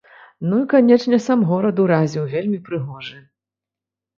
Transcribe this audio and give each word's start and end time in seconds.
Ну 0.51 0.55
і 0.61 0.65
канечне, 0.71 1.19
сам 1.27 1.43
горад 1.49 1.81
уразіў, 1.83 2.27
вельмі 2.33 2.59
прыгожы. 2.71 3.17